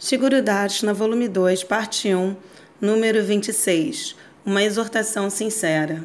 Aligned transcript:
Shiguru 0.00 0.40
Darshana, 0.40 0.94
volume 0.94 1.26
2, 1.26 1.64
parte 1.64 2.14
1, 2.14 2.36
número 2.80 3.20
26. 3.24 4.14
Uma 4.46 4.62
exortação 4.62 5.28
sincera. 5.28 6.04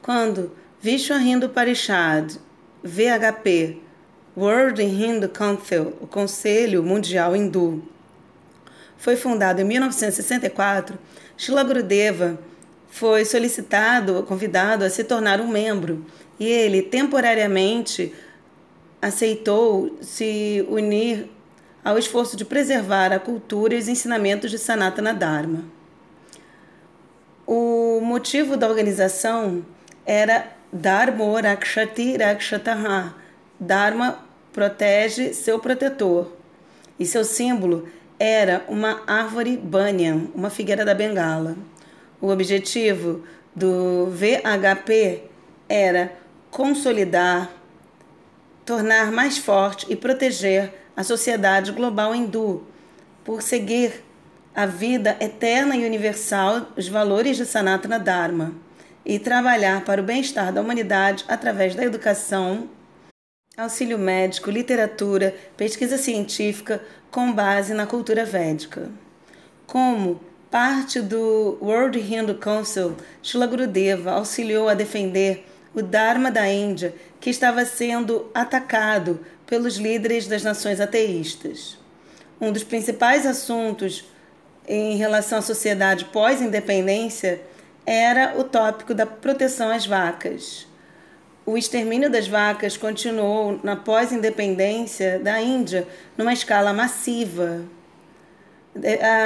Quando 0.00 0.52
Vishwa 0.80 1.18
Hindu 1.18 1.48
Parishad, 1.48 2.36
VHP, 2.84 3.78
World 4.36 4.80
Hindu 4.80 5.28
Council, 5.28 5.92
o 6.00 6.06
Conselho 6.06 6.84
Mundial 6.84 7.34
Hindu, 7.34 7.82
foi 8.96 9.16
fundado 9.16 9.60
em 9.60 9.64
1964, 9.64 10.96
Shila 11.36 11.64
Gurudeva 11.64 12.38
foi 12.88 13.24
solicitado, 13.24 14.22
convidado 14.22 14.84
a 14.84 14.90
se 14.90 15.02
tornar 15.02 15.40
um 15.40 15.48
membro, 15.48 16.06
e 16.38 16.46
ele 16.46 16.80
temporariamente 16.82 18.14
aceitou 19.02 19.98
se 20.00 20.64
unir 20.68 21.28
ao 21.88 21.96
esforço 21.96 22.36
de 22.36 22.44
preservar 22.44 23.14
a 23.14 23.18
cultura 23.18 23.74
e 23.74 23.78
os 23.78 23.88
ensinamentos 23.88 24.50
de 24.50 24.58
Sanatana 24.58 25.14
Dharma. 25.14 25.64
O 27.46 27.98
motivo 28.02 28.58
da 28.58 28.68
organização 28.68 29.64
era 30.04 30.52
Dharma 30.70 31.40
Rakshati 31.40 32.18
Rakshataha. 32.18 33.14
Dharma 33.58 34.18
protege 34.52 35.32
seu 35.32 35.58
protetor. 35.58 36.30
E 37.00 37.06
seu 37.06 37.24
símbolo 37.24 37.88
era 38.18 38.62
uma 38.68 39.00
árvore 39.06 39.56
banyan, 39.56 40.26
uma 40.34 40.50
figueira 40.50 40.84
da 40.84 40.94
Bengala. 40.94 41.56
O 42.20 42.28
objetivo 42.28 43.24
do 43.56 44.10
VHP 44.10 45.22
era 45.66 46.12
consolidar, 46.50 47.50
tornar 48.66 49.10
mais 49.10 49.38
forte 49.38 49.86
e 49.88 49.96
proteger 49.96 50.86
a 50.98 51.04
sociedade 51.04 51.70
global 51.70 52.12
hindu 52.12 52.64
por 53.24 53.40
seguir 53.40 54.02
a 54.52 54.66
vida 54.66 55.16
eterna 55.20 55.76
e 55.76 55.86
universal, 55.86 56.72
os 56.76 56.88
valores 56.88 57.36
de 57.36 57.46
Sanatana 57.46 58.00
Dharma 58.00 58.52
e 59.06 59.16
trabalhar 59.16 59.84
para 59.84 60.00
o 60.00 60.04
bem-estar 60.04 60.52
da 60.52 60.60
humanidade 60.60 61.24
através 61.28 61.76
da 61.76 61.84
educação, 61.84 62.68
auxílio 63.56 63.96
médico, 63.96 64.50
literatura, 64.50 65.36
pesquisa 65.56 65.96
científica 65.96 66.82
com 67.12 67.32
base 67.32 67.74
na 67.74 67.86
cultura 67.86 68.24
védica. 68.24 68.90
Como 69.68 70.20
parte 70.50 71.00
do 71.00 71.58
World 71.62 71.96
Hindu 72.00 72.34
Council, 72.34 72.96
Shila 73.22 73.46
Gurudeva 73.46 74.14
auxiliou 74.14 74.68
a 74.68 74.74
defender 74.74 75.46
o 75.74 75.82
Dharma 75.82 76.30
da 76.30 76.48
Índia, 76.48 76.94
que 77.20 77.30
estava 77.30 77.64
sendo 77.64 78.30
atacado 78.34 79.20
pelos 79.46 79.76
líderes 79.76 80.26
das 80.26 80.42
nações 80.42 80.80
ateístas. 80.80 81.78
Um 82.40 82.52
dos 82.52 82.64
principais 82.64 83.26
assuntos 83.26 84.04
em 84.66 84.96
relação 84.96 85.38
à 85.38 85.42
sociedade 85.42 86.04
pós-independência 86.06 87.40
era 87.86 88.38
o 88.38 88.44
tópico 88.44 88.92
da 88.92 89.06
proteção 89.06 89.70
às 89.70 89.86
vacas. 89.86 90.66
O 91.46 91.56
extermínio 91.56 92.10
das 92.10 92.28
vacas 92.28 92.76
continuou 92.76 93.58
na 93.62 93.74
pós-independência 93.74 95.18
da 95.18 95.40
Índia 95.40 95.88
numa 96.16 96.34
escala 96.34 96.74
massiva. 96.74 97.62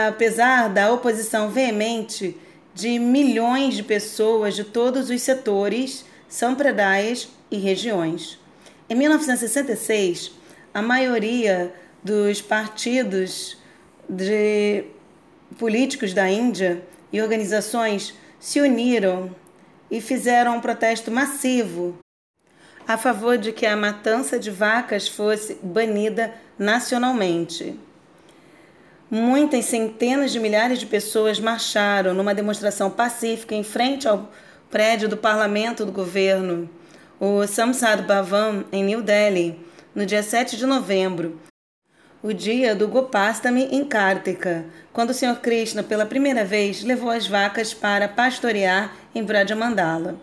Apesar 0.06 0.68
da 0.68 0.92
oposição 0.92 1.50
veemente 1.50 2.38
de 2.72 2.98
milhões 3.00 3.74
de 3.74 3.82
pessoas 3.82 4.54
de 4.54 4.62
todos 4.62 5.10
os 5.10 5.20
setores, 5.20 6.04
sampradayas 6.32 7.28
e 7.50 7.58
regiões. 7.58 8.38
Em 8.88 8.94
1966, 8.94 10.32
a 10.72 10.80
maioria 10.80 11.74
dos 12.02 12.40
partidos 12.40 13.58
de 14.08 14.84
políticos 15.58 16.14
da 16.14 16.30
Índia 16.30 16.82
e 17.12 17.20
organizações 17.20 18.14
se 18.40 18.62
uniram 18.62 19.36
e 19.90 20.00
fizeram 20.00 20.56
um 20.56 20.60
protesto 20.62 21.10
massivo 21.10 21.98
a 22.88 22.96
favor 22.96 23.36
de 23.36 23.52
que 23.52 23.66
a 23.66 23.76
matança 23.76 24.38
de 24.38 24.50
vacas 24.50 25.06
fosse 25.06 25.58
banida 25.62 26.32
nacionalmente. 26.58 27.78
Muitas 29.10 29.66
centenas 29.66 30.32
de 30.32 30.40
milhares 30.40 30.78
de 30.78 30.86
pessoas 30.86 31.38
marcharam 31.38 32.14
numa 32.14 32.34
demonstração 32.34 32.90
pacífica 32.90 33.54
em 33.54 33.62
frente 33.62 34.08
ao 34.08 34.30
prédio 34.72 35.06
do 35.06 35.18
parlamento 35.18 35.84
do 35.84 35.92
governo 35.92 36.68
o 37.20 37.46
Samsad 37.46 38.06
Bhavan, 38.06 38.64
em 38.72 38.82
New 38.82 39.02
Delhi, 39.02 39.60
no 39.94 40.06
dia 40.06 40.22
7 40.22 40.56
de 40.56 40.64
novembro, 40.64 41.38
o 42.22 42.32
dia 42.32 42.74
do 42.74 42.88
Gopastami 42.88 43.68
em 43.70 43.84
Kartika, 43.84 44.64
quando 44.90 45.10
o 45.10 45.14
Sr. 45.14 45.36
Krishna, 45.42 45.82
pela 45.82 46.06
primeira 46.06 46.42
vez, 46.42 46.82
levou 46.82 47.10
as 47.10 47.26
vacas 47.26 47.74
para 47.74 48.08
pastorear 48.08 48.96
em 49.14 49.22
Brajamandala. 49.22 50.16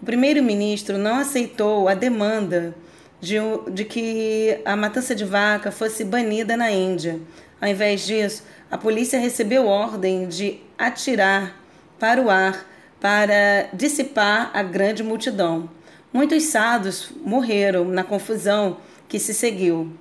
O 0.00 0.06
primeiro-ministro 0.06 0.96
não 0.96 1.16
aceitou 1.16 1.88
a 1.88 1.94
demanda 1.94 2.76
de, 3.20 3.36
de 3.72 3.84
que 3.84 4.60
a 4.64 4.76
matança 4.76 5.12
de 5.12 5.24
vaca 5.24 5.72
fosse 5.72 6.04
banida 6.04 6.56
na 6.56 6.70
Índia. 6.70 7.20
Ao 7.60 7.68
invés 7.68 8.06
disso, 8.06 8.44
a 8.70 8.78
polícia 8.78 9.18
recebeu 9.18 9.66
ordem 9.66 10.28
de 10.28 10.60
atirar 10.78 11.60
para 11.98 12.22
o 12.22 12.30
ar 12.30 12.64
para 13.00 13.68
dissipar 13.72 14.50
a 14.54 14.62
grande 14.62 15.02
multidão. 15.02 15.70
Muitos 16.12 16.44
sados 16.44 17.10
morreram 17.24 17.84
na 17.84 18.02
confusão 18.02 18.78
que 19.08 19.18
se 19.18 19.32
seguiu. 19.34 19.92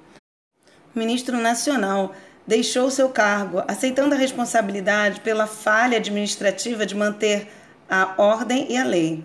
O 0.95 0.99
ministro 0.99 1.37
nacional 1.37 2.15
deixou 2.45 2.89
seu 2.89 3.09
cargo, 3.09 3.61
aceitando 3.67 4.15
a 4.15 4.17
responsabilidade 4.17 5.19
pela 5.19 5.45
falha 5.45 5.97
administrativa 5.97 6.85
de 6.85 6.95
manter 6.95 7.49
a 7.89 8.15
ordem 8.17 8.71
e 8.71 8.77
a 8.77 8.83
lei. 8.83 9.23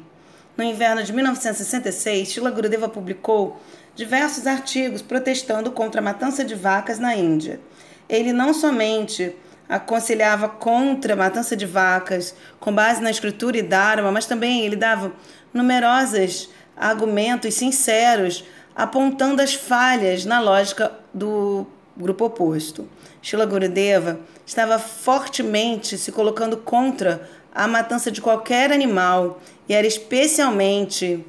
No 0.57 0.65
inverno 0.65 1.03
de 1.03 1.13
1966, 1.13 2.29
Shila 2.29 2.51
Gurudeva 2.51 2.89
publicou 2.89 3.61
diversos 3.95 4.47
artigos 4.47 5.01
protestando 5.01 5.71
contra 5.71 6.01
a 6.01 6.05
matança 6.05 6.45
de 6.45 6.55
vacas 6.55 6.99
na 6.99 7.15
Índia. 7.15 7.61
Ele 8.09 8.33
não 8.33 8.53
somente 8.53 9.35
aconselhava 9.73 10.51
contra 10.51 11.15
a 11.15 11.17
matança 11.17 11.57
de 11.57 11.65
vacas 11.65 12.35
com 12.61 12.71
base 12.75 13.01
na 13.01 13.11
escritura 13.11 13.57
e 13.57 13.63
dharma, 13.63 14.13
mas 14.13 14.27
também 14.27 14.67
ele 14.67 14.77
dava 14.77 15.13
numerosas 15.53 16.51
argumentos 16.77 17.55
sinceros 17.55 18.45
apontando 18.77 19.41
as 19.41 19.55
falhas 19.55 20.27
na 20.27 20.41
lógica 20.41 20.93
do 21.13 21.67
grupo 21.97 22.27
oposto. 22.27 22.87
Shila 23.23 23.47
Gurudeva 23.47 24.21
estava 24.45 24.79
fortemente 24.79 25.97
se 25.97 26.13
colocando 26.13 26.59
contra 26.59 27.27
a 27.55 27.67
matança 27.67 28.11
de 28.11 28.21
qualquer 28.21 28.71
animal 28.73 29.41
e 29.67 29.73
era 29.73 29.87
especialmente 29.87 31.25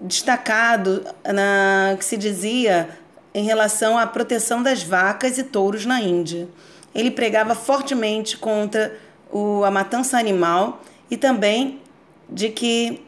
destacado 0.00 1.04
na 1.26 1.94
que 1.98 2.04
se 2.06 2.16
dizia 2.16 2.88
em 3.34 3.44
relação 3.44 3.98
à 3.98 4.06
proteção 4.06 4.62
das 4.62 4.82
vacas 4.82 5.36
e 5.36 5.42
touros 5.42 5.84
na 5.84 6.00
Índia. 6.00 6.48
Ele 6.96 7.10
pregava 7.10 7.54
fortemente 7.54 8.38
contra 8.38 8.98
o, 9.30 9.62
a 9.64 9.70
matança 9.70 10.18
animal 10.18 10.82
e 11.10 11.16
também 11.16 11.82
de 12.26 12.48
que 12.48 13.04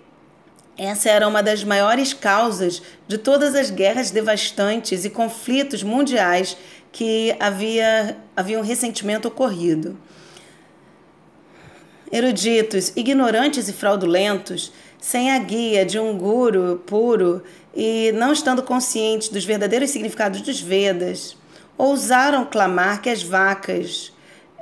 essa 0.77 1.09
era 1.09 1.27
uma 1.27 1.43
das 1.43 1.65
maiores 1.65 2.13
causas 2.13 2.83
de 3.09 3.17
todas 3.17 3.55
as 3.55 3.71
guerras 3.71 4.11
devastantes 4.11 5.07
e 5.07 5.11
conflitos 5.11 5.83
mundiais 5.83 6.55
que 6.93 7.35
havia, 7.41 8.19
haviam 8.37 8.61
recentemente 8.61 9.27
ocorrido. 9.27 9.99
Eruditos, 12.13 12.93
ignorantes 12.95 13.69
e 13.69 13.73
fraudulentos, 13.73 14.71
sem 15.01 15.31
a 15.31 15.39
guia 15.39 15.87
de 15.87 15.99
um 15.99 16.17
guru 16.17 16.83
puro 16.85 17.43
e 17.75 18.13
não 18.13 18.35
estando 18.35 18.63
conscientes 18.63 19.31
dos 19.31 19.47
verdadeiros 19.47 19.91
significados 19.91 20.43
dos 20.43 20.61
Vedas, 20.61 21.39
ousaram 21.79 22.45
clamar 22.45 23.01
que 23.01 23.09
as 23.09 23.23
vacas 23.23 24.13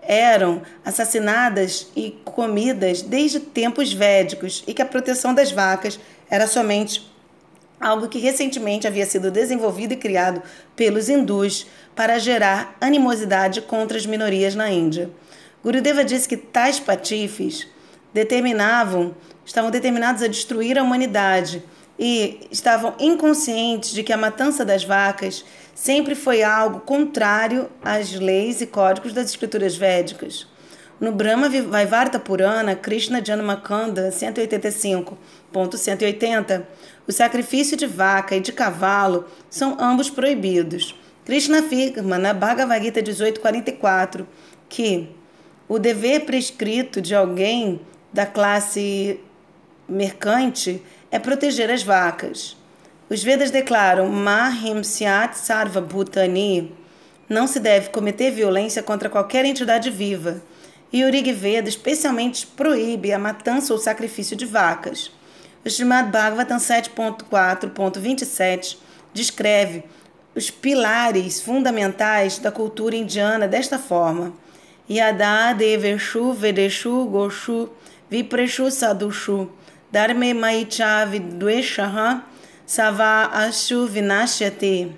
eram 0.03 0.63
assassinadas 0.85 1.91
e 1.97 2.13
comidas 2.25 3.03
desde 3.03 3.41
tempos 3.41 3.93
védicos 3.93 4.63
e 4.67 4.75
que 4.75 4.83
a 4.83 4.87
proteção 4.87 5.35
das 5.35 5.51
vacas 5.51 5.99
era 6.31 6.47
somente 6.47 7.11
algo 7.81 8.09
que 8.09 8.19
recentemente 8.19 8.87
havia 8.87 9.05
sido 9.05 9.31
desenvolvido 9.31 9.95
e 9.95 9.97
criado 9.97 10.43
pelos 10.77 11.09
hindus 11.09 11.67
para 11.95 12.19
gerar 12.19 12.77
animosidade 12.81 13.61
contra 13.63 13.97
as 13.97 14.07
minorias 14.07 14.55
na 14.55 14.71
Índia. 14.71 15.11
Gurudeva 15.63 16.05
disse 16.05 16.29
que 16.29 16.37
tais 16.37 16.79
patifes 16.79 17.67
determinavam, 18.15 19.15
estavam 19.45 19.71
determinados 19.71 20.23
a 20.23 20.29
destruir 20.29 20.79
a 20.79 20.83
humanidade 20.83 21.63
e 21.99 22.47
estavam 22.51 22.95
inconscientes 22.99 23.93
de 23.93 24.03
que 24.03 24.13
a 24.13 24.17
matança 24.17 24.65
das 24.65 24.83
vacas 24.85 25.45
sempre 25.75 26.15
foi 26.15 26.43
algo 26.43 26.81
contrário 26.81 27.69
às 27.83 28.13
leis 28.13 28.61
e 28.61 28.67
códigos 28.67 29.13
das 29.13 29.31
escrituras 29.31 29.77
védicas. 29.77 30.47
No 30.99 31.13
Brahma 31.13 31.47
Vaivarta 31.49 32.19
Purana, 32.19 32.75
Krishna 32.75 33.23
Janamakanda 33.23 34.11
185.180, 34.11 36.65
o 37.07 37.13
sacrifício 37.13 37.77
de 37.77 37.87
vaca 37.87 38.35
e 38.35 38.41
de 38.41 38.51
cavalo 38.51 39.27
são 39.51 39.77
ambos 39.79 40.09
proibidos. 40.09 40.99
Krishna 41.27 41.59
afirma 41.59 42.17
na 42.19 42.33
Bhagavad 42.33 42.83
Gita 42.83 43.03
1844 43.03 44.27
que 44.69 45.11
o 45.69 45.79
dever 45.79 46.25
prescrito 46.25 47.03
de 47.03 47.15
alguém 47.15 47.81
da 48.13 48.25
classe 48.25 49.21
mercante 49.89 50.83
é 51.11 51.19
proteger 51.19 51.71
as 51.71 51.83
vacas. 51.83 52.57
Os 53.09 53.23
Vedas 53.23 53.51
declaram 53.51 54.09
Mahim 54.09 54.83
Syat 54.83 55.39
Sarva 55.39 55.81
Bhutani 55.81 56.75
não 57.29 57.47
se 57.47 57.59
deve 57.59 57.91
cometer 57.91 58.31
violência 58.31 58.83
contra 58.83 59.11
qualquer 59.11 59.45
entidade 59.45 59.91
viva. 59.91 60.41
E 60.93 61.05
o 61.05 61.11
Rig 61.11 61.33
Veda 61.33 61.69
especialmente 61.69 62.47
proíbe 62.47 63.13
a 63.13 63.19
matança 63.19 63.73
ou 63.73 63.79
sacrifício 63.79 64.37
de 64.37 64.47
vacas. 64.47 65.11
O 65.65 65.69
Srimad 65.69 66.11
Bhagavatam 66.11 66.59
7.4.27 66.59 68.77
descreve 69.13 69.83
os 70.35 70.51
pilares 70.51 71.41
fundamentais 71.41 72.39
da 72.39 72.53
cultura 72.53 72.95
indiana 72.95 73.49
desta 73.49 73.79
forma. 73.79 74.33
Yada 74.89 75.53
Deveshu 75.55 76.33
Vedeshu 76.33 77.07
Goshu 77.07 77.69
Vipreshu 78.09 78.71
Sadushu 78.71 79.51
Dharme 79.91 80.35
Maicha 80.35 81.07
Vidveshaha 81.07 82.25
Sava 82.67 83.31
Ashu 83.33 83.87
Vinashyate. 83.87 84.93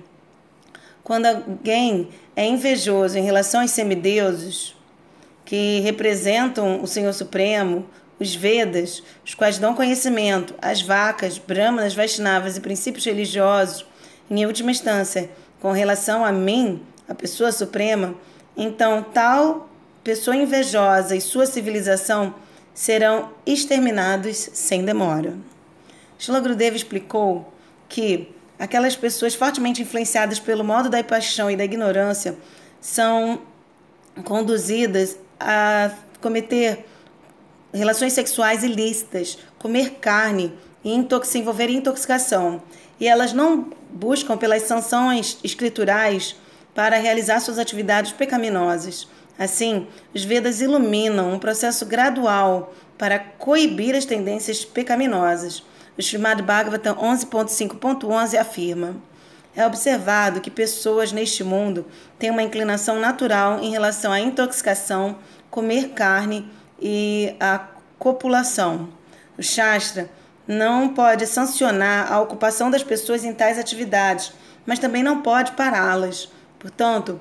Quando 1.05 1.27
alguém 1.27 2.09
é 2.35 2.47
invejoso 2.47 3.19
em 3.19 3.23
relação 3.23 3.61
aos 3.61 3.71
semideuses, 3.71 4.75
que 5.45 5.81
representam 5.81 6.83
o 6.83 6.87
Senhor 6.87 7.13
Supremo, 7.13 7.87
os 8.19 8.35
Vedas, 8.35 9.03
os 9.25 9.35
quais 9.35 9.59
dão 9.59 9.75
conhecimento, 9.75 10.55
as 10.63 10.81
vacas, 10.81 11.37
brahmanas, 11.37 11.95
Vaishnavas 11.95 12.57
e 12.57 12.61
princípios 12.61 13.05
religiosos, 13.05 13.85
em 14.31 14.47
última 14.47 14.71
instância, 14.71 15.29
com 15.61 15.73
relação 15.73 16.25
a 16.25 16.33
mim, 16.33 16.83
a 17.07 17.15
pessoa 17.15 17.53
suprema, 17.53 18.15
então 18.57 19.03
tal 19.03 19.69
pessoa 20.03 20.37
invejosa 20.37 21.15
e 21.15 21.21
sua 21.21 21.45
civilização 21.45 22.35
serão 22.79 23.31
exterminados 23.45 24.51
sem 24.53 24.85
demora. 24.85 25.37
Shila 26.17 26.39
Gurudev 26.39 26.77
explicou 26.77 27.53
que 27.89 28.33
aquelas 28.57 28.95
pessoas 28.95 29.35
fortemente 29.35 29.83
influenciadas 29.83 30.39
pelo 30.39 30.63
modo 30.63 30.89
da 30.89 31.03
paixão 31.03 31.51
e 31.51 31.57
da 31.57 31.65
ignorância 31.65 32.39
são 32.81 33.43
conduzidas 34.25 35.19
a 35.41 35.91
cometer 36.21 36.87
relações 37.75 38.13
sexuais 38.13 38.63
ilícitas, 38.63 39.39
comer 39.59 39.95
carne 39.95 40.53
e 40.85 40.95
se 41.25 41.39
envolver 41.41 41.69
em 41.69 41.79
intoxicação. 41.79 42.63
E 43.01 43.09
elas 43.09 43.33
não 43.33 43.73
buscam 43.91 44.37
pelas 44.37 44.63
sanções 44.63 45.37
escriturais 45.43 46.37
para 46.77 46.97
realizar 46.97 47.41
suas 47.41 47.59
atividades 47.59 48.13
pecaminosas. 48.13 49.09
Assim, 49.39 49.87
os 50.13 50.25
Vedas 50.25 50.61
iluminam 50.61 51.33
um 51.33 51.39
processo 51.39 51.87
gradual 51.87 52.75
para 52.99 53.19
coibir 53.19 53.95
as 53.95 54.05
tendências 54.05 54.65
pecaminosas. 54.65 55.63
O 55.97 56.01
Srimad 56.01 56.43
Bhagavatam 56.43 56.97
11.5.11 56.97 58.39
afirma: 58.39 58.97
É 59.55 59.65
observado 59.65 60.41
que 60.41 60.51
pessoas 60.51 61.13
neste 61.13 61.45
mundo 61.45 61.87
têm 62.19 62.31
uma 62.31 62.43
inclinação 62.43 62.99
natural 62.99 63.61
em 63.61 63.71
relação 63.71 64.11
à 64.11 64.19
intoxicação, 64.19 65.17
comer 65.51 65.91
carne 65.91 66.51
e 66.81 67.35
a 67.39 67.61
copulação. 67.99 68.89
O 69.39 69.43
Shastra 69.43 70.11
não 70.49 70.89
pode 70.89 71.27
sancionar 71.27 72.13
a 72.13 72.21
ocupação 72.21 72.71
das 72.71 72.83
pessoas 72.83 73.23
em 73.23 73.33
tais 73.33 73.59
atividades, 73.59 74.33
mas 74.67 74.79
também 74.79 75.03
não 75.03 75.23
pode 75.23 75.53
pará-las. 75.53 76.29
Portanto, 76.59 77.21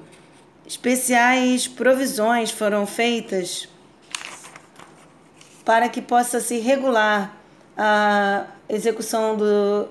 especiais 0.68 1.66
provisões 1.68 2.52
foram 2.52 2.86
feitas 2.86 3.70
para 5.64 5.88
que 5.88 6.02
possa 6.02 6.42
se 6.42 6.60
regular 6.60 7.38
a 7.78 8.48
execução 8.68 9.38
do, 9.38 9.88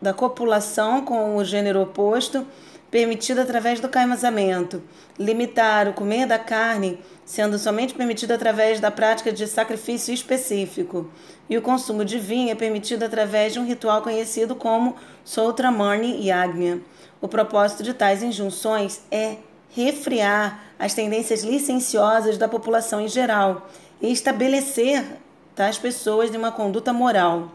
da 0.00 0.12
copulação 0.12 1.04
com 1.04 1.36
o 1.36 1.44
gênero 1.44 1.80
oposto, 1.80 2.46
permitida 2.90 3.42
através 3.42 3.80
do 3.80 3.88
casamento, 3.88 4.82
limitar 5.18 5.88
o 5.88 5.92
comer 5.92 6.26
da 6.26 6.38
carne, 6.38 6.98
sendo 7.24 7.58
somente 7.58 7.92
permitido 7.92 8.32
através 8.32 8.80
da 8.80 8.90
prática 8.90 9.30
de 9.30 9.46
sacrifício 9.46 10.12
específico, 10.12 11.10
e 11.48 11.56
o 11.56 11.62
consumo 11.62 12.04
de 12.04 12.18
vinho 12.18 12.50
é 12.50 12.54
permitido 12.54 13.02
através 13.02 13.52
de 13.52 13.60
um 13.60 13.66
ritual 13.66 14.00
conhecido 14.02 14.54
como 14.54 14.96
Soutramani 15.24 16.26
Yagna. 16.26 16.80
O 17.20 17.28
propósito 17.28 17.82
de 17.82 17.92
tais 17.92 18.22
injunções 18.22 19.02
é 19.10 19.36
refriar 19.70 20.64
as 20.78 20.94
tendências 20.94 21.42
licenciosas 21.42 22.38
da 22.38 22.48
população 22.48 23.00
em 23.00 23.08
geral 23.08 23.68
e 24.00 24.12
estabelecer 24.12 25.04
tais 25.54 25.76
pessoas 25.76 26.30
de 26.30 26.36
uma 26.36 26.52
conduta 26.52 26.92
moral. 26.92 27.50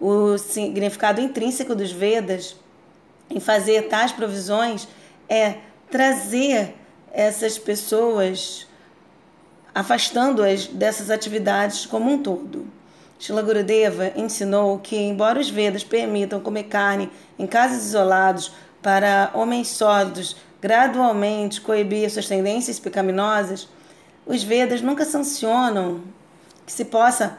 O 0.00 0.36
significado 0.38 1.20
intrínseco 1.20 1.74
dos 1.74 1.90
Vedas 1.90 2.56
em 3.30 3.40
fazer 3.40 3.88
tais 3.88 4.12
provisões 4.12 4.88
é 5.28 5.58
trazer 5.90 6.74
essas 7.12 7.58
pessoas, 7.58 8.66
afastando-as 9.74 10.66
dessas 10.66 11.10
atividades 11.10 11.86
como 11.86 12.10
um 12.10 12.22
todo. 12.22 12.66
Shila 13.18 13.42
Gurudeva 13.42 14.12
ensinou 14.14 14.78
que, 14.78 14.96
embora 14.96 15.40
os 15.40 15.50
Vedas 15.50 15.82
permitam 15.82 16.40
comer 16.40 16.64
carne 16.64 17.10
em 17.38 17.46
casos 17.46 17.84
isolados 17.86 18.52
para 18.80 19.30
homens 19.34 19.68
sólidos 19.68 20.36
gradualmente 20.60 21.60
coibir 21.60 22.10
suas 22.10 22.26
tendências 22.26 22.78
pecaminosas, 22.78 23.68
os 24.26 24.42
Vedas 24.42 24.82
nunca 24.82 25.04
sancionam 25.04 26.02
que 26.66 26.72
se 26.72 26.84
possa 26.84 27.38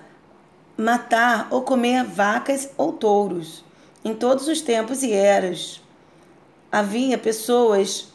matar 0.75 1.47
ou 1.51 1.61
comer 1.61 2.03
vacas 2.03 2.69
ou 2.77 2.93
touros. 2.93 3.63
Em 4.03 4.13
todos 4.13 4.47
os 4.47 4.61
tempos 4.61 5.03
e 5.03 5.11
eras, 5.11 5.81
havia 6.71 7.17
pessoas 7.17 8.07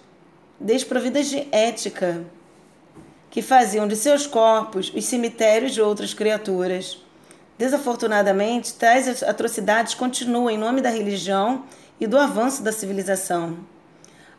desprovidas 0.58 1.26
de 1.28 1.46
ética 1.52 2.24
que 3.30 3.42
faziam 3.42 3.86
de 3.86 3.96
seus 3.96 4.26
corpos 4.26 4.92
os 4.94 5.04
cemitérios 5.04 5.72
de 5.74 5.82
outras 5.82 6.14
criaturas. 6.14 6.98
Desafortunadamente, 7.58 8.74
tais 8.74 9.22
atrocidades 9.22 9.94
continuam 9.94 10.50
em 10.50 10.56
nome 10.56 10.80
da 10.80 10.88
religião 10.88 11.64
e 12.00 12.06
do 12.06 12.18
avanço 12.18 12.62
da 12.62 12.72
civilização. 12.72 13.58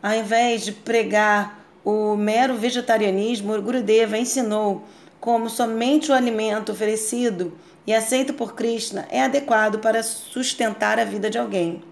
Ao 0.02 0.14
invés 0.14 0.64
de 0.64 0.72
pregar 0.72 1.64
o 1.84 2.16
mero 2.16 2.56
vegetarianismo, 2.56 3.60
Gurudeva 3.62 4.18
ensinou 4.18 4.84
como 5.20 5.48
somente 5.48 6.10
o 6.10 6.14
alimento 6.14 6.72
oferecido 6.72 7.56
e 7.86 7.94
aceito 7.94 8.34
por 8.34 8.54
Krishna 8.54 9.06
é 9.10 9.22
adequado 9.22 9.78
para 9.78 10.02
sustentar 10.02 10.98
a 10.98 11.04
vida 11.04 11.30
de 11.30 11.38
alguém. 11.38 11.82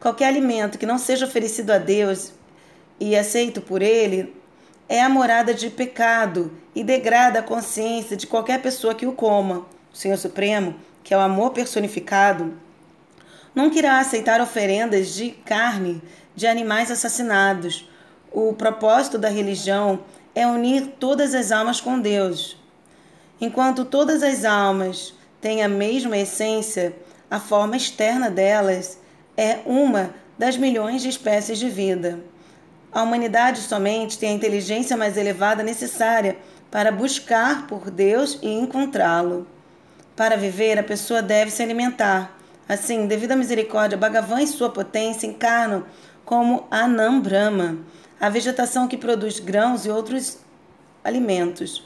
Qualquer 0.00 0.26
alimento 0.26 0.78
que 0.78 0.86
não 0.86 0.98
seja 0.98 1.26
oferecido 1.26 1.72
a 1.72 1.78
Deus 1.78 2.32
e 3.00 3.16
aceito 3.16 3.60
por 3.60 3.82
Ele 3.82 4.34
é 4.88 5.02
a 5.02 5.08
morada 5.08 5.52
de 5.52 5.68
pecado 5.68 6.52
e 6.74 6.84
degrada 6.84 7.40
a 7.40 7.42
consciência 7.42 8.16
de 8.16 8.26
qualquer 8.26 8.62
pessoa 8.62 8.94
que 8.94 9.06
o 9.06 9.12
coma. 9.12 9.66
O 9.92 9.96
Senhor 9.96 10.16
Supremo, 10.16 10.76
que 11.02 11.12
é 11.12 11.16
o 11.16 11.20
amor 11.20 11.50
personificado, 11.50 12.54
não 13.54 13.72
irá 13.72 13.98
aceitar 13.98 14.40
oferendas 14.40 15.14
de 15.14 15.30
carne 15.30 16.00
de 16.38 16.46
animais 16.46 16.88
assassinados. 16.88 17.90
O 18.30 18.52
propósito 18.52 19.18
da 19.18 19.28
religião 19.28 19.98
é 20.36 20.46
unir 20.46 20.94
todas 21.00 21.34
as 21.34 21.50
almas 21.50 21.80
com 21.80 21.98
Deus. 21.98 22.56
Enquanto 23.40 23.84
todas 23.84 24.22
as 24.22 24.44
almas 24.44 25.12
têm 25.40 25.64
a 25.64 25.68
mesma 25.68 26.16
essência, 26.16 26.94
a 27.28 27.40
forma 27.40 27.76
externa 27.76 28.30
delas 28.30 29.00
é 29.36 29.58
uma 29.66 30.14
das 30.38 30.56
milhões 30.56 31.02
de 31.02 31.08
espécies 31.08 31.58
de 31.58 31.68
vida. 31.68 32.20
A 32.92 33.02
humanidade 33.02 33.58
somente 33.58 34.16
tem 34.16 34.30
a 34.30 34.34
inteligência 34.34 34.96
mais 34.96 35.16
elevada 35.16 35.64
necessária 35.64 36.38
para 36.70 36.92
buscar 36.92 37.66
por 37.66 37.90
Deus 37.90 38.38
e 38.40 38.48
encontrá-lo. 38.48 39.44
Para 40.14 40.36
viver, 40.36 40.78
a 40.78 40.84
pessoa 40.84 41.20
deve 41.20 41.50
se 41.50 41.64
alimentar. 41.64 42.38
Assim, 42.68 43.08
devido 43.08 43.32
à 43.32 43.36
misericórdia, 43.36 43.98
Bhagavan 43.98 44.40
e 44.40 44.46
sua 44.46 44.70
potência 44.70 45.26
encarnam 45.26 45.84
como 46.28 46.68
Anam 46.70 47.22
Brahma 47.22 47.78
a 48.20 48.28
vegetação 48.28 48.86
que 48.86 48.98
produz 48.98 49.40
grãos 49.40 49.86
e 49.86 49.90
outros 49.90 50.36
alimentos. 51.02 51.82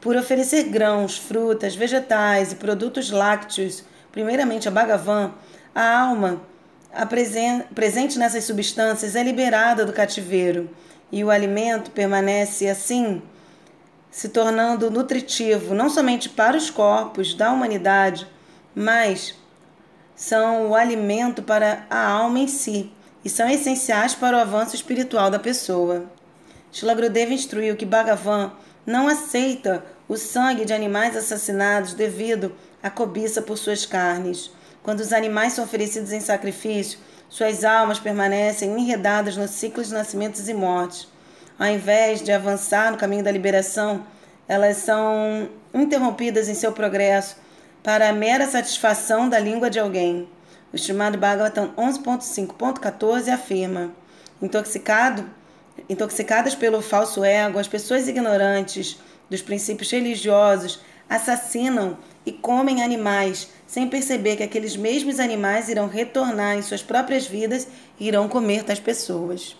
Por 0.00 0.16
oferecer 0.16 0.64
grãos, 0.64 1.16
frutas, 1.16 1.76
vegetais 1.76 2.50
e 2.50 2.56
produtos 2.56 3.12
lácteos, 3.12 3.84
primeiramente 4.10 4.66
a 4.66 4.70
Bhagavan, 4.72 5.32
a 5.72 6.00
alma 6.00 6.42
presente 7.72 8.18
nessas 8.18 8.42
substâncias 8.42 9.14
é 9.14 9.22
liberada 9.22 9.86
do 9.86 9.92
cativeiro 9.92 10.68
e 11.12 11.22
o 11.22 11.30
alimento 11.30 11.92
permanece 11.92 12.68
assim, 12.68 13.22
se 14.10 14.28
tornando 14.28 14.90
nutritivo 14.90 15.72
não 15.72 15.88
somente 15.88 16.28
para 16.28 16.56
os 16.56 16.68
corpos 16.68 17.32
da 17.32 17.52
humanidade, 17.52 18.26
mas 18.74 19.36
são 20.16 20.70
o 20.70 20.74
alimento 20.74 21.44
para 21.44 21.86
a 21.88 22.04
alma 22.04 22.40
em 22.40 22.48
si 22.48 22.92
e 23.24 23.30
são 23.30 23.48
essenciais 23.48 24.14
para 24.14 24.36
o 24.36 24.40
avanço 24.40 24.74
espiritual 24.74 25.30
da 25.30 25.38
pessoa. 25.38 26.04
Shila 26.70 26.94
Gurudeva 26.94 27.32
instruiu 27.32 27.76
que 27.76 27.86
Bhagavan 27.86 28.52
não 28.84 29.08
aceita 29.08 29.84
o 30.08 30.16
sangue 30.16 30.64
de 30.64 30.72
animais 30.72 31.16
assassinados 31.16 31.94
devido 31.94 32.54
à 32.82 32.90
cobiça 32.90 33.40
por 33.40 33.56
suas 33.56 33.86
carnes. 33.86 34.50
Quando 34.82 35.00
os 35.00 35.12
animais 35.12 35.54
são 35.54 35.64
oferecidos 35.64 36.12
em 36.12 36.20
sacrifício, 36.20 36.98
suas 37.28 37.64
almas 37.64 37.98
permanecem 37.98 38.78
enredadas 38.78 39.36
no 39.36 39.48
ciclo 39.48 39.82
de 39.82 39.92
nascimentos 39.92 40.48
e 40.48 40.52
mortes. 40.52 41.08
Ao 41.58 41.68
invés 41.68 42.22
de 42.22 42.30
avançar 42.32 42.92
no 42.92 42.98
caminho 42.98 43.24
da 43.24 43.30
liberação, 43.30 44.04
elas 44.46 44.78
são 44.78 45.48
interrompidas 45.72 46.48
em 46.48 46.54
seu 46.54 46.72
progresso 46.72 47.36
para 47.82 48.08
a 48.08 48.12
mera 48.12 48.46
satisfação 48.46 49.28
da 49.28 49.38
língua 49.38 49.70
de 49.70 49.78
alguém. 49.78 50.28
O 50.74 50.76
chamado 50.76 51.16
Bhagavatam 51.16 51.72
11.5.14 51.76 53.32
afirma: 53.32 53.92
Intoxicado, 54.42 55.24
intoxicadas 55.88 56.56
pelo 56.56 56.82
falso 56.82 57.22
ego, 57.22 57.60
as 57.60 57.68
pessoas 57.68 58.08
ignorantes 58.08 58.98
dos 59.30 59.40
princípios 59.40 59.88
religiosos 59.92 60.80
assassinam 61.08 61.96
e 62.26 62.32
comem 62.32 62.82
animais 62.82 63.50
sem 63.68 63.88
perceber 63.88 64.34
que 64.34 64.42
aqueles 64.42 64.76
mesmos 64.76 65.20
animais 65.20 65.68
irão 65.68 65.86
retornar 65.86 66.56
em 66.56 66.62
suas 66.62 66.82
próprias 66.82 67.24
vidas 67.24 67.68
e 68.00 68.08
irão 68.08 68.28
comer 68.28 68.64
tais 68.64 68.80
pessoas. 68.80 69.56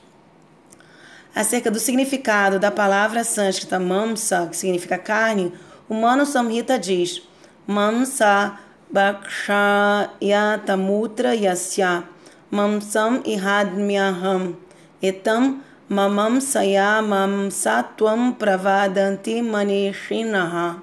Acerca 1.32 1.70
do 1.70 1.78
significado 1.78 2.58
da 2.58 2.72
palavra 2.72 3.22
sânscrita 3.22 3.78
mamsa, 3.78 4.48
que 4.50 4.56
significa 4.56 4.98
carne, 4.98 5.52
o 5.88 5.94
Mano 5.94 6.26
Samhita 6.26 6.76
diz: 6.76 7.22
Mamsa 7.68 8.58
bhakshayamutra 8.94 11.34
yasya 11.34 12.06
mamsam 12.50 13.22
ihadmyaham 13.26 14.56
etam 15.02 15.62
mamamsaya 15.90 17.02
mamsatvam 17.02 18.38
pravadanti 18.38 19.42
manishinaha. 19.42 20.82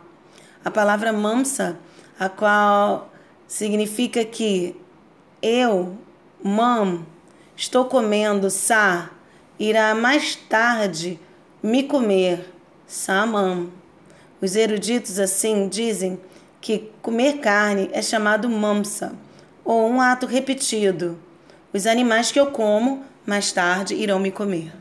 A 0.63 0.69
palavra 0.69 1.11
mamsa, 1.13 1.75
a 2.19 2.29
qual 2.29 3.09
significa 3.47 4.23
que 4.25 4.75
eu, 5.41 5.97
mam, 6.43 7.05
estou 7.55 7.85
comendo 7.85 8.49
sa, 8.49 9.09
irá 9.57 9.95
mais 9.95 10.35
tarde 10.35 11.17
me 11.63 11.83
comer, 11.83 12.53
samam. 12.85 13.71
Os 14.41 14.55
eruditos 14.55 15.17
assim 15.17 15.69
dizem 15.69 16.19
que 16.61 16.91
comer 17.01 17.39
carne 17.39 17.89
é 17.91 18.01
chamado 18.01 18.47
mamsa, 18.47 19.13
ou 19.65 19.89
um 19.89 19.99
ato 19.99 20.27
repetido. 20.27 21.17
Os 21.73 21.87
animais 21.87 22.31
que 22.31 22.39
eu 22.39 22.47
como 22.47 23.03
mais 23.25 23.51
tarde 23.51 23.95
irão 23.95 24.19
me 24.19 24.31
comer. 24.31 24.71